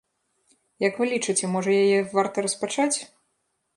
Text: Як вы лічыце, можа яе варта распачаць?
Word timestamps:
Як 0.87 0.93
вы 1.01 1.05
лічыце, 1.11 1.49
можа 1.57 1.71
яе 1.83 1.99
варта 2.17 2.37
распачаць? 2.47 2.93